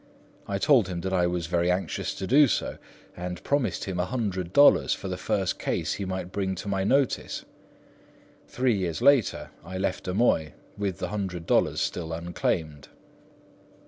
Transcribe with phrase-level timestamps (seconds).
[0.47, 2.79] I told him that I was very anxious to do so,
[3.15, 6.83] and promised him a hundred dollars for the first case he might bring to my
[6.83, 7.45] notice.
[8.47, 12.87] Three years later I left Amoy, with the hundred dollars still unclaimed.